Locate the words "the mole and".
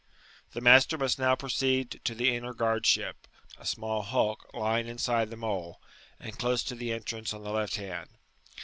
5.29-6.39